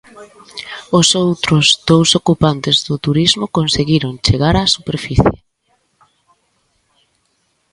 [0.99, 5.39] Os outros dous ocupantes do turismo conseguiron chegar á superficie.